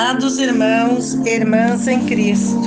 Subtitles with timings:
[0.00, 2.58] Amados irmãos e irmãs em Cristo,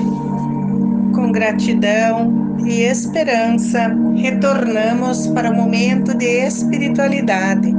[1.16, 2.32] com gratidão
[2.64, 7.74] e esperança, retornamos para o momento de espiritualidade.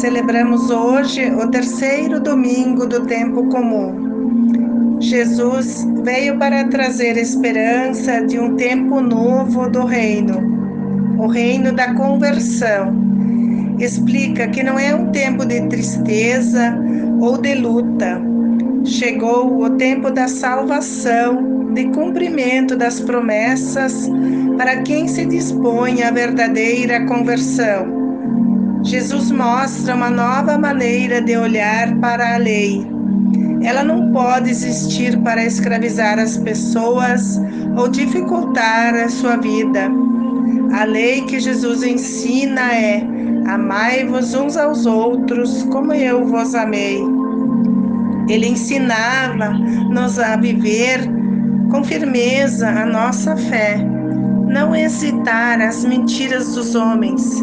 [0.00, 4.96] Celebramos hoje o terceiro domingo do tempo comum.
[4.98, 10.40] Jesus veio para trazer esperança de um tempo novo do reino,
[11.18, 12.96] o reino da conversão
[13.78, 16.74] explica que não é um tempo de tristeza
[17.20, 18.27] ou de luta.
[18.88, 24.10] Chegou o tempo da salvação, de cumprimento das promessas
[24.56, 28.80] para quem se dispõe à verdadeira conversão.
[28.82, 32.86] Jesus mostra uma nova maneira de olhar para a lei.
[33.62, 37.38] Ela não pode existir para escravizar as pessoas
[37.76, 39.90] ou dificultar a sua vida.
[40.72, 43.02] A lei que Jesus ensina é
[43.46, 47.17] Amai-vos uns aos outros como eu vos amei.
[48.28, 51.00] Ele ensinava-nos a viver
[51.70, 53.78] com firmeza a nossa fé,
[54.46, 57.42] não hesitar as mentiras dos homens.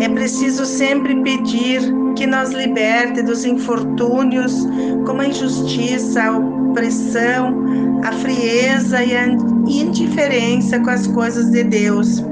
[0.00, 1.80] É preciso sempre pedir
[2.14, 4.66] que nos liberte dos infortúnios,
[5.06, 12.24] como a injustiça, a opressão, a frieza e a indiferença com as coisas de Deus.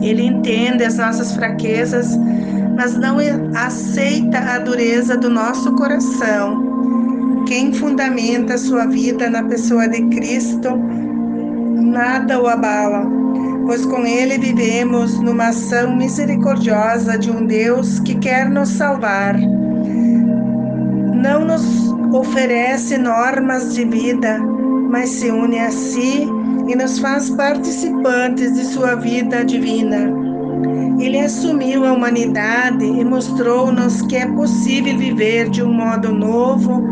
[0.00, 2.18] Ele entende as nossas fraquezas,
[2.80, 3.18] mas não
[3.54, 7.44] aceita a dureza do nosso coração.
[7.46, 10.70] Quem fundamenta sua vida na pessoa de Cristo,
[11.76, 13.06] nada o abala,
[13.66, 19.38] pois com ele vivemos numa ação misericordiosa de um Deus que quer nos salvar.
[21.22, 24.38] Não nos oferece normas de vida,
[24.88, 26.26] mas se une a si
[26.66, 30.19] e nos faz participantes de sua vida divina.
[31.00, 36.84] Ele assumiu a humanidade e mostrou-nos que é possível viver de um modo novo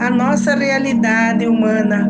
[0.00, 2.06] a nossa realidade humana.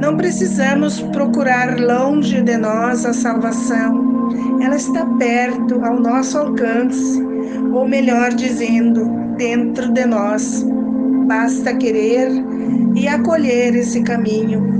[0.00, 4.30] Não precisamos procurar longe de nós a salvação.
[4.60, 7.22] Ela está perto, ao nosso alcance,
[7.72, 10.66] ou melhor dizendo, dentro de nós.
[11.26, 12.30] Basta querer
[12.96, 14.79] e acolher esse caminho.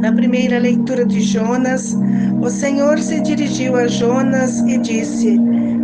[0.00, 1.96] Na primeira leitura de Jonas,
[2.40, 5.36] o Senhor se dirigiu a Jonas e disse: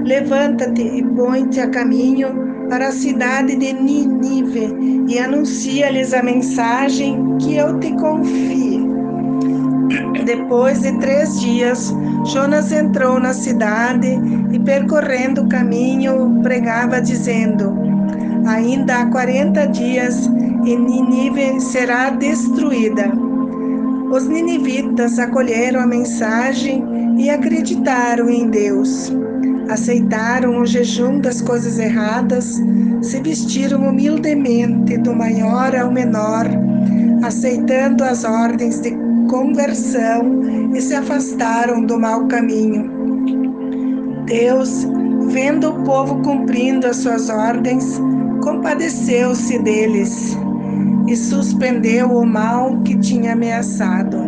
[0.05, 2.29] Levanta-te e põe-te a caminho
[2.69, 8.95] para a cidade de Nínive e anuncia-lhes a mensagem que eu te confio.
[10.25, 11.93] Depois de três dias,
[12.27, 14.09] Jonas entrou na cidade
[14.53, 17.77] e, percorrendo o caminho, pregava, dizendo:
[18.47, 20.31] Ainda há quarenta dias
[20.65, 23.34] e Nínive será destruída.
[24.15, 26.85] Os ninivitas acolheram a mensagem
[27.19, 29.13] e acreditaram em Deus.
[29.69, 32.63] Aceitaram o jejum das coisas erradas,
[33.03, 36.47] se vestiram humildemente do maior ao menor,
[37.25, 38.93] aceitando as ordens de
[39.29, 42.89] conversão e se afastaram do mau caminho.
[44.27, 44.87] Deus,
[45.27, 48.01] vendo o povo cumprindo as suas ordens,
[48.45, 50.39] compadeceu-se deles
[51.07, 54.19] e suspendeu o mal que tinha ameaçado.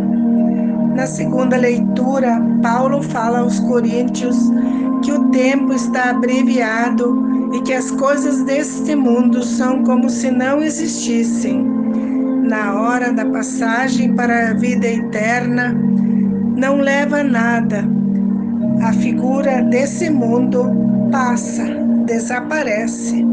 [0.95, 4.37] Na segunda leitura, Paulo fala aos Coríntios
[5.03, 7.23] que o tempo está abreviado
[7.53, 11.65] e que as coisas deste mundo são como se não existissem.
[12.49, 15.75] Na hora da passagem para a vida eterna,
[16.57, 17.85] não leva nada.
[18.83, 20.65] A figura desse mundo
[21.11, 21.65] passa,
[22.07, 23.25] desaparece.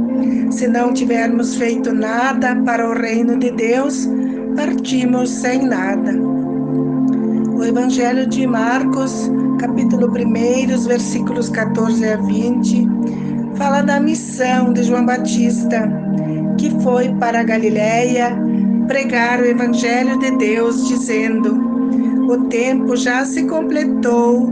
[0.51, 4.07] Se não tivermos feito nada para o reino de Deus,
[4.55, 6.13] partimos sem nada.
[7.55, 12.87] O Evangelho de Marcos, capítulo 1, versículos 14 a 20,
[13.55, 15.89] fala da missão de João Batista,
[16.57, 18.35] que foi para a Galiléia
[18.87, 24.51] pregar o Evangelho de Deus, dizendo: O tempo já se completou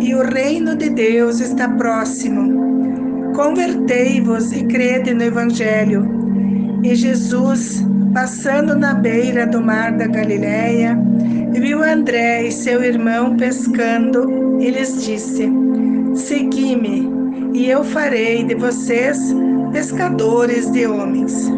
[0.00, 2.60] e o reino de Deus está próximo.
[3.42, 6.06] Convertei-vos e crede no Evangelho.
[6.84, 7.82] E Jesus,
[8.12, 10.94] passando na beira do mar da Galileia,
[11.50, 15.50] viu André e seu irmão pescando e lhes disse:
[16.14, 17.08] Segui-me,
[17.54, 19.34] e eu farei de vocês
[19.72, 21.50] pescadores de homens.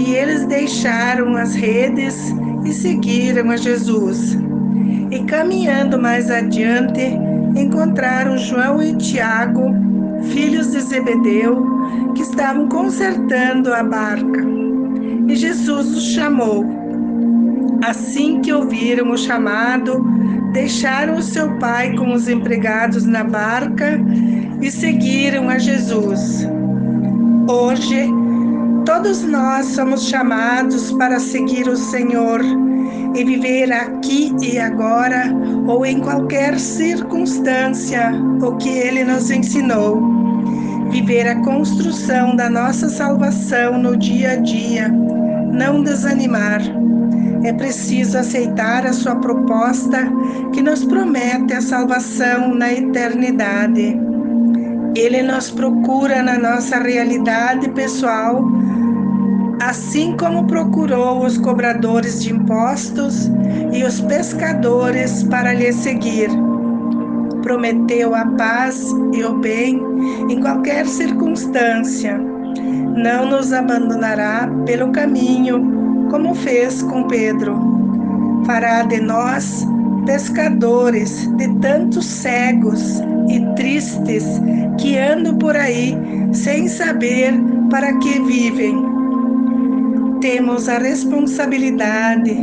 [0.00, 4.36] E eles deixaram as redes e seguiram a Jesus.
[5.12, 7.16] E caminhando mais adiante,
[7.54, 9.86] encontraram João e Tiago
[10.32, 11.64] filhos de Zebedeu,
[12.14, 14.44] que estavam consertando a barca.
[15.28, 16.64] E Jesus os chamou.
[17.84, 20.04] Assim que ouviram o chamado,
[20.52, 24.00] deixaram o seu pai com os empregados na barca
[24.60, 26.48] e seguiram a Jesus.
[27.48, 28.10] Hoje,
[28.86, 32.40] Todos nós somos chamados para seguir o Senhor
[33.16, 35.24] e viver aqui e agora
[35.66, 40.02] ou em qualquer circunstância o que Ele nos ensinou.
[40.90, 44.88] Viver a construção da nossa salvação no dia a dia,
[45.50, 46.60] não desanimar.
[47.42, 49.98] É preciso aceitar a Sua proposta
[50.52, 53.98] que nos promete a salvação na eternidade.
[54.94, 58.44] Ele nos procura na nossa realidade pessoal
[59.60, 63.30] assim como procurou os cobradores de impostos
[63.72, 66.28] e os pescadores para lhe seguir.
[67.42, 69.80] Prometeu a paz e o bem
[70.28, 72.18] em qualquer circunstância.
[72.18, 77.56] Não nos abandonará pelo caminho, como fez com Pedro.
[78.46, 79.66] Fará de nós
[80.06, 84.24] pescadores de tantos cegos e tristes
[84.78, 85.96] que andam por aí
[86.32, 87.34] sem saber
[87.70, 88.95] para que vivem
[90.20, 92.36] temos a responsabilidade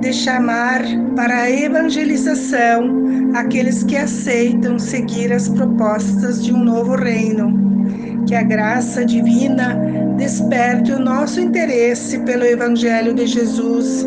[0.00, 0.82] de chamar
[1.14, 7.58] para a evangelização aqueles que aceitam seguir as propostas de um novo reino.
[8.26, 9.78] Que a graça divina
[10.16, 14.06] desperte o nosso interesse pelo Evangelho de Jesus.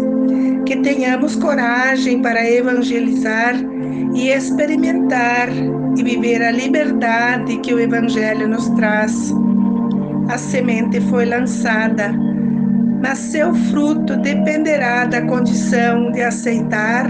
[0.66, 3.56] Que tenhamos coragem para evangelizar
[4.16, 5.50] e experimentar
[5.98, 9.34] e viver a liberdade que o Evangelho nos traz.
[10.30, 12.14] A semente foi lançada
[13.04, 17.06] mas seu fruto dependerá da condição de aceitar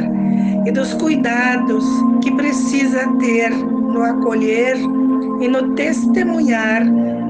[0.65, 1.85] e dos cuidados
[2.23, 4.75] que precisa ter no acolher
[5.39, 6.81] e no testemunhar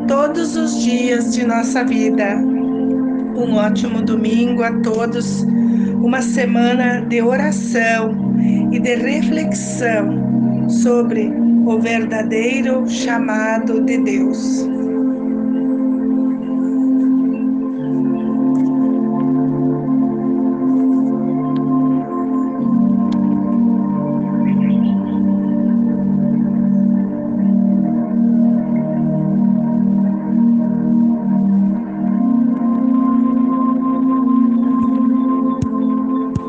[0.08, 2.38] todos os dias de nossa vida.
[3.36, 5.44] Um ótimo domingo a todos,
[6.02, 8.16] uma semana de oração
[8.72, 11.34] e de reflexão sobre
[11.66, 14.66] o verdadeiro chamado de Deus.